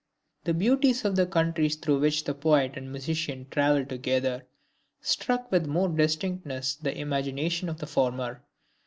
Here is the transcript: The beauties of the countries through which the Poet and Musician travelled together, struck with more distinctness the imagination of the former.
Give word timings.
The 0.45 0.55
beauties 0.55 1.05
of 1.05 1.15
the 1.15 1.27
countries 1.27 1.75
through 1.75 1.99
which 1.99 2.23
the 2.23 2.33
Poet 2.33 2.75
and 2.75 2.89
Musician 2.91 3.45
travelled 3.51 3.87
together, 3.89 4.47
struck 4.99 5.51
with 5.51 5.67
more 5.67 5.89
distinctness 5.89 6.73
the 6.73 6.97
imagination 6.97 7.69
of 7.69 7.77
the 7.77 7.85
former. 7.85 8.41